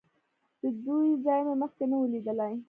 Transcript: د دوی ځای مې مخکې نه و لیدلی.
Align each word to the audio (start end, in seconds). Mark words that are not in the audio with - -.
د 0.61 0.63
دوی 0.85 1.07
ځای 1.25 1.41
مې 1.47 1.53
مخکې 1.61 1.83
نه 1.91 1.95
و 1.99 2.11
لیدلی. 2.13 2.53